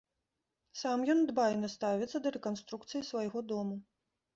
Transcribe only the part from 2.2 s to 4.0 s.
да рэканструкцыі свайго дому.